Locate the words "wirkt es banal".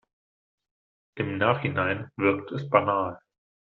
2.17-3.19